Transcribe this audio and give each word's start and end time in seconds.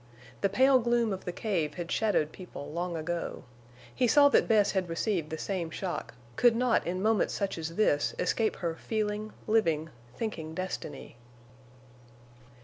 The 0.41 0.49
pale 0.49 0.79
gloom 0.79 1.13
of 1.13 1.25
the 1.25 1.31
cave 1.31 1.75
had 1.75 1.91
shadowed 1.91 2.31
people 2.31 2.73
long 2.73 2.97
ago. 2.97 3.43
He 3.93 4.07
saw 4.07 4.29
that 4.29 4.47
Bess 4.47 4.71
had 4.71 4.89
received 4.89 5.29
the 5.29 5.37
same 5.37 5.69
shock—could 5.69 6.55
not 6.55 6.87
in 6.87 7.03
moments 7.03 7.35
such 7.35 7.55
as 7.55 7.75
this 7.75 8.15
escape 8.17 8.55
her 8.55 8.75
feeling 8.75 9.31
living, 9.45 9.91
thinking 10.15 10.55
destiny. 10.55 11.17